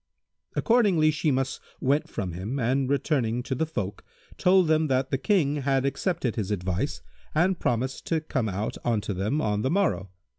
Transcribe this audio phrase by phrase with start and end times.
[0.55, 4.03] Accordingly Shimas went from him and returning to the folk,
[4.35, 7.03] told them that the King had accepted his advice
[7.35, 10.09] and promised to come out unto them on the morrow.